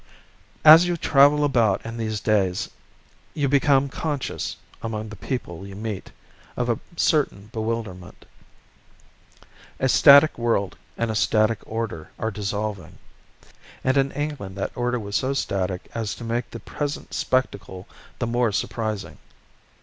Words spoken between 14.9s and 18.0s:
was so static as to make the present spectacle